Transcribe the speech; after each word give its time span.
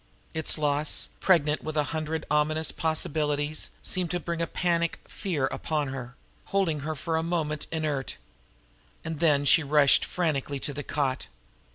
Its 0.33 0.57
loss, 0.57 1.09
pregnant 1.19 1.63
with 1.63 1.77
a 1.77 1.83
hundred 1.93 2.25
ominous 2.31 2.71
possibilities, 2.71 3.69
seemed 3.83 4.09
to 4.09 4.19
bring 4.19 4.41
a 4.41 4.47
panic 4.47 4.97
fear 5.07 5.45
upon 5.51 5.89
her, 5.89 6.15
holding 6.45 6.79
her 6.79 6.95
for 6.95 7.17
a 7.17 7.21
moment 7.21 7.67
inert 7.71 8.17
and 9.05 9.19
then 9.19 9.45
she 9.45 9.61
rushed 9.61 10.03
frantically 10.03 10.59
to 10.59 10.73
the 10.73 10.81
cot. 10.81 11.27